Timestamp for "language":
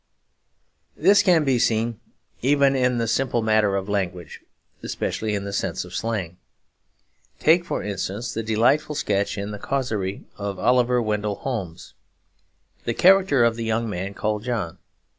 3.87-4.41